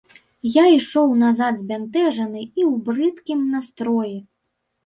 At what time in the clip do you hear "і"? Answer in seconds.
2.47-2.61